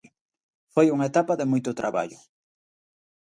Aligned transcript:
Foi 0.73 0.87
unha 0.95 1.09
etapa 1.11 1.37
de 1.39 1.45
moito 1.51 1.77
traballo. 1.79 2.19